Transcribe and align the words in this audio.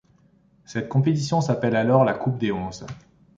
Cette 0.65 0.89
compétition 0.89 1.41
s'appelle 1.41 1.75
alors 1.75 2.03
la 2.03 2.15
Coupe 2.15 2.39
des 2.39 2.51
Onze. 2.51 2.87